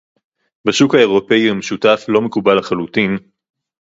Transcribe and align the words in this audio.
בשוק 0.67 0.95
האירופי 0.95 1.49
המשותף, 1.49 2.05
לא 2.07 2.21
מקובל 2.21 2.57
לחלוטין 2.59 3.17